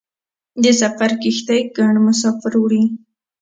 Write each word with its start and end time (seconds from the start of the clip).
د 0.63 0.65
سفر 0.81 1.11
کښتۍ 1.21 1.61
ګڼ 1.77 1.93
مسافر 2.07 2.53
وړي. 2.59 2.83